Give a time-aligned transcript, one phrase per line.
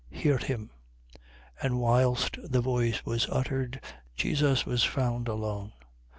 [0.09, 0.71] Hear him.
[1.61, 1.63] 9:36.
[1.63, 3.79] And whilst the voice was uttered
[4.17, 5.73] Jesus was found alone.